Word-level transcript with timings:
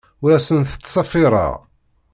Ur 0.23 0.31
asent-ttṣeffireɣ. 0.37 1.53